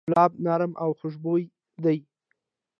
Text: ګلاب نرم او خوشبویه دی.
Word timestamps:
ګلاب 0.07 0.31
نرم 0.45 0.71
او 0.83 0.89
خوشبویه 0.99 1.47
دی. 1.83 1.97